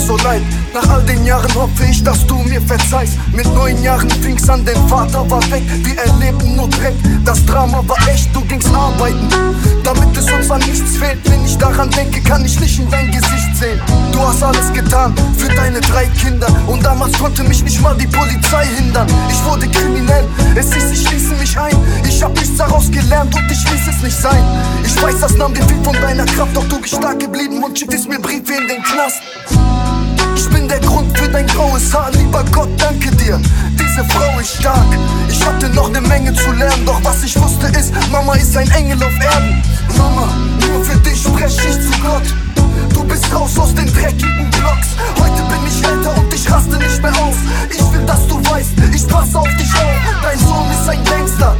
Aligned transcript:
so 0.00 0.16
leid. 0.18 0.42
Nach 0.74 0.88
all 0.88 1.02
den 1.02 1.24
Jahren 1.24 1.52
hoffe 1.54 1.84
ich, 1.88 2.02
dass 2.02 2.26
du 2.26 2.36
mir 2.38 2.60
verzeihst. 2.60 3.18
Mit 3.32 3.46
neun 3.54 3.82
Jahren 3.82 4.10
fing's 4.10 4.48
an, 4.48 4.64
dein 4.64 4.88
Vater 4.88 5.28
war 5.30 5.42
weg. 5.50 5.62
Wir 5.82 5.96
erlebten 5.98 6.56
nur 6.56 6.68
Dreck. 6.68 6.94
Das 7.24 7.44
Drama 7.46 7.82
war 7.86 7.96
echt, 8.08 8.34
du 8.34 8.40
gingst 8.42 8.72
arbeiten. 8.74 9.28
Damit 9.82 10.16
es 10.16 10.30
uns 10.30 10.50
an 10.50 10.60
nichts 10.60 10.96
fehlt. 10.96 11.18
Wenn 11.24 11.44
ich 11.44 11.56
daran 11.58 11.90
denke, 11.90 12.20
kann 12.20 12.44
ich 12.44 12.58
nicht 12.60 12.78
in 12.78 12.90
dein 12.90 13.10
Gesicht 13.10 13.56
sehen. 13.56 13.80
Du 14.16 14.26
hast 14.26 14.42
alles 14.42 14.72
getan 14.72 15.14
für 15.36 15.54
deine 15.54 15.78
drei 15.78 16.06
Kinder. 16.06 16.46
Und 16.66 16.82
damals 16.82 17.18
konnte 17.18 17.44
mich 17.44 17.62
nicht 17.62 17.82
mal 17.82 17.94
die 17.94 18.06
Polizei 18.06 18.64
hindern. 18.64 19.06
Ich 19.28 19.44
wurde 19.44 19.68
kriminell, 19.68 20.24
es 20.54 20.72
hieß, 20.72 20.90
ich 20.92 21.06
schließe 21.06 21.34
mich 21.34 21.58
ein. 21.58 21.76
Ich 22.08 22.22
hab 22.22 22.32
nichts 22.32 22.56
daraus 22.56 22.90
gelernt 22.90 23.34
und 23.34 23.52
ich 23.52 23.70
ließ 23.70 23.88
es 23.88 24.02
nicht 24.02 24.16
sein. 24.16 24.42
Ich 24.82 25.02
weiß, 25.02 25.20
das 25.20 25.34
nahm 25.34 25.52
dir 25.52 25.62
viel 25.64 25.84
von 25.84 25.94
deiner 26.00 26.24
Kraft, 26.24 26.56
doch 26.56 26.66
du 26.66 26.80
bist 26.80 26.94
stark 26.94 27.20
geblieben 27.20 27.62
und 27.62 27.78
schickst 27.78 28.08
mir 28.08 28.18
Briefe 28.18 28.54
in 28.54 28.66
den 28.66 28.82
Knast. 28.84 29.20
Ich 30.34 30.48
bin 30.48 30.66
der 30.66 30.80
Grund 30.80 31.16
für 31.18 31.28
dein 31.28 31.46
graues 31.48 31.92
Haar, 31.92 32.10
lieber 32.12 32.42
Gott, 32.52 32.70
danke 32.78 33.14
dir. 33.16 33.38
Diese 33.78 34.02
Frau 34.14 34.40
ist 34.40 34.56
stark. 34.60 34.96
Ich 35.28 35.44
hatte 35.44 35.68
noch 35.68 35.90
ne 35.90 36.00
Menge 36.00 36.32
zu 36.32 36.52
lernen, 36.52 36.86
doch 36.86 37.04
was 37.04 37.22
ich 37.22 37.38
wusste 37.38 37.66
ist, 37.78 37.92
Mama 38.10 38.34
ist 38.36 38.56
ein 38.56 38.70
Engel 38.70 38.96
auf 39.02 39.12
Erden. 39.22 39.62
Mama, 39.98 40.26
nur 40.70 40.82
für 40.82 40.96
dich 41.00 41.20
spreche 41.20 41.68
ich 41.68 41.74
zu 41.74 42.00
Gott. 42.00 42.45
Raus 43.36 43.58
aus 43.58 43.74
den 43.74 43.92
dreckigen 43.92 44.50
Blocks. 44.50 44.96
Heute 45.20 45.42
bin 45.50 45.60
ich 45.68 45.86
älter 45.86 46.16
und 46.16 46.32
ich 46.32 46.50
raste 46.50 46.78
nicht 46.78 47.02
mehr 47.02 47.12
aus. 47.12 47.34
Ich 47.70 47.92
will, 47.92 48.00
dass 48.06 48.26
du 48.26 48.36
weißt, 48.36 48.70
ich 48.94 49.06
passe 49.06 49.38
auf 49.38 49.48
dich 49.58 49.74
auf. 49.74 50.22
Dein 50.22 50.38
Sohn 50.38 50.70
ist 50.70 50.88
ein 50.88 51.04
Gangster. 51.04 51.54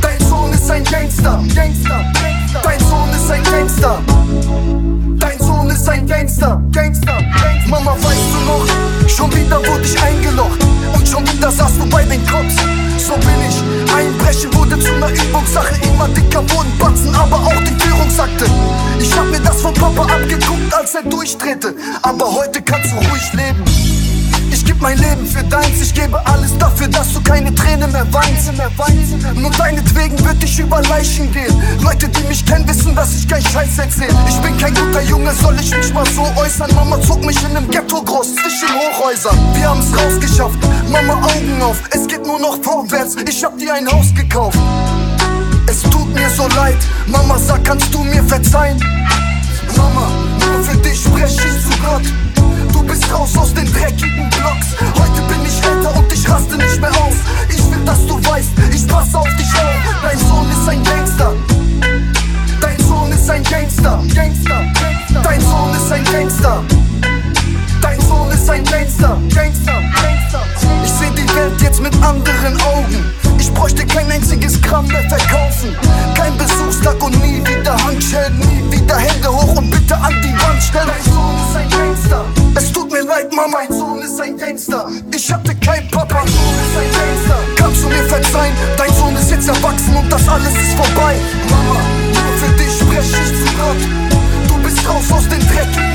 Dein 0.00 0.28
Sohn 0.28 0.52
ist 0.52 0.70
ein 0.70 0.84
Gangster. 0.84 1.42
Gangster. 1.54 2.12
Dein 2.62 2.80
Sohn 2.80 3.10
ist 3.10 3.30
ein 3.32 3.42
Gangster. 3.42 3.98
Dein 5.18 5.38
Sohn 5.40 5.70
ist 5.70 5.88
ein 5.88 6.06
Gangster. 6.06 6.62
Gangster. 6.70 7.18
Mama, 7.66 7.96
weißt 8.00 8.28
du 8.32 8.40
noch? 8.46 9.08
Schon 9.08 9.34
wieder 9.34 9.58
wurde 9.58 9.84
ich 9.84 10.00
eingelocht. 10.00 10.60
Und 10.94 11.08
schon 11.08 11.26
wieder 11.32 11.50
saßt 11.50 11.80
du 11.80 11.86
bei 11.90 12.04
den 12.04 12.24
Cops. 12.26 12.54
So 12.98 13.14
bin 13.14 13.40
ich. 13.48 13.92
Einbrechen 13.92 14.54
wurde 14.54 14.78
zu 14.78 14.92
einer 14.94 15.08
Übungssache. 15.08 15.74
Immer 15.82 16.08
dicker 16.08 16.42
wurden 16.50 16.78
Batzen, 16.78 17.14
aber 17.14 17.38
auch 17.38 17.62
die 17.64 17.74
Führungsakte. 17.82 18.46
Ich 19.00 19.12
hab 19.18 19.26
mir 19.26 19.40
das 19.40 19.63
Papa 19.84 20.14
abgeguckt, 20.14 20.72
als 20.72 20.94
er 20.94 21.02
durchdrehte. 21.02 21.74
Aber 22.00 22.32
heute 22.32 22.62
kannst 22.62 22.90
du 22.90 22.96
ruhig 22.96 23.32
leben. 23.34 23.62
Ich 24.50 24.64
geb 24.64 24.80
mein 24.80 24.96
Leben 24.96 25.26
für 25.26 25.44
deins, 25.44 25.82
ich 25.82 25.92
gebe 25.92 26.24
alles 26.26 26.56
dafür, 26.56 26.88
dass 26.88 27.12
du 27.12 27.20
keine 27.20 27.54
Tränen 27.54 27.92
mehr 27.92 28.06
weinst. 28.10 28.50
Nur 29.34 29.50
deinetwegen 29.50 30.18
würd 30.24 30.42
ich 30.42 30.58
über 30.58 30.80
Leichen 30.84 31.30
gehen. 31.32 31.54
Leute, 31.82 32.08
die 32.08 32.22
mich 32.28 32.46
kennen, 32.46 32.66
wissen, 32.66 32.94
dass 32.94 33.14
ich 33.14 33.28
kein 33.28 33.42
Scheiß 33.42 33.76
erzähl. 33.76 34.08
Ich 34.26 34.36
bin 34.36 34.56
kein 34.56 34.72
guter 34.72 35.02
Junge, 35.02 35.32
soll 35.34 35.60
ich 35.60 35.76
mich 35.76 35.92
mal 35.92 36.06
so 36.06 36.22
äußern? 36.40 36.74
Mama 36.74 36.98
zog 37.02 37.22
mich 37.22 37.38
in 37.42 37.54
einem 37.54 37.70
Ghetto 37.70 38.00
groß, 38.00 38.36
zwischen 38.36 38.68
Hochhäusern. 38.74 39.36
Wir 39.54 39.68
haben's 39.68 39.92
rausgeschafft, 39.94 40.58
Mama 40.90 41.26
Augen 41.26 41.60
auf, 41.60 41.76
es 41.90 42.06
geht 42.06 42.24
nur 42.24 42.38
noch 42.38 42.56
vorwärts. 42.62 43.16
Ich 43.28 43.44
hab 43.44 43.58
dir 43.58 43.74
ein 43.74 43.86
Haus 43.92 44.14
gekauft. 44.14 44.58
Es 45.66 45.82
tut 45.82 46.14
mir 46.14 46.30
so 46.30 46.48
leid, 46.56 46.78
Mama, 47.06 47.38
sag, 47.38 47.64
kannst 47.64 47.92
du 47.92 48.02
mir 48.02 48.24
verzeihen? 48.24 48.80
Passe 58.94 59.18
auf 59.18 59.36
dich 59.36 59.52
auf. 59.54 59.74
Dein 60.02 60.18
Sohn 60.18 60.48
ist 60.50 60.68
ein 60.68 60.84
Gangster. 60.84 61.32
Dein 62.60 62.78
Sohn 62.78 63.10
ist 63.12 63.28
ein 63.28 63.42
Gangster. 63.42 64.02
Gangster. 64.14 64.60
Dein 65.22 65.40
Sohn 65.40 65.74
ist 65.74 65.92
ein 65.92 66.04
Gangster. 66.04 66.62
Dein 67.80 68.00
Sohn 68.00 68.30
ist 68.30 68.48
ein 68.48 68.64
Gangster. 68.64 69.18
Gangster. 69.34 69.82
Ich 70.84 70.92
seh 70.92 71.10
die 71.10 71.28
Welt 71.34 71.60
jetzt 71.60 71.80
mit 71.82 71.94
anderen 72.02 72.60
Augen. 72.62 73.04
Ich 73.38 73.52
bräuchte 73.52 73.84
kein 73.84 74.10
einziges 74.10 74.60
Gramm 74.62 74.86
mehr 74.86 75.08
verkaufen. 75.08 75.74
Kein 76.14 76.36
Besuchstag 76.38 77.02
und 77.02 77.20
nie 77.20 77.42
wieder 77.46 77.76
Handschellen, 77.84 78.38
nie 78.38 78.62
wieder 78.70 78.96
Hände 78.96 79.28
hoch 79.28 79.56
und 79.56 79.70
bitte 79.70 79.96
an 79.96 80.13
das 90.24 90.34
alles 90.34 90.54
ist 90.54 90.74
vorbei. 90.76 91.16
Mama, 91.50 91.80
nur 92.12 92.38
für 92.38 92.52
dich 92.54 92.72
spreche 92.78 93.22
ich 93.22 93.46
zu 93.46 93.56
Gott. 93.56 94.48
Du 94.48 94.62
bist 94.62 94.88
raus 94.88 95.12
aus 95.12 95.28
den 95.28 95.40
dreckigen 95.40 95.93